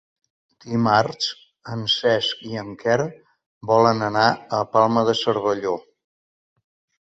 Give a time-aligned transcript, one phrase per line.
[0.69, 1.27] Dimarts
[1.73, 2.97] en Cesc i en Quer
[3.75, 5.79] volen anar a la Palma de Cervelló.